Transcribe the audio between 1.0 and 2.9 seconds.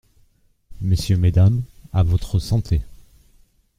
Mesdames, à votre santé.